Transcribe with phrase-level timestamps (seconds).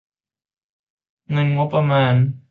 [1.31, 2.13] เงินงบประมาณ